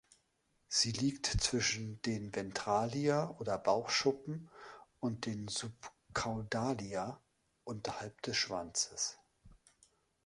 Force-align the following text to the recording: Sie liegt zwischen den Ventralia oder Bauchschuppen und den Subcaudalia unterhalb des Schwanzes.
Sie 0.67 0.93
liegt 0.93 1.27
zwischen 1.27 2.01
den 2.01 2.33
Ventralia 2.35 3.35
oder 3.37 3.59
Bauchschuppen 3.59 4.49
und 4.99 5.27
den 5.27 5.47
Subcaudalia 5.47 7.19
unterhalb 7.65 8.19
des 8.23 8.35
Schwanzes. 8.35 9.19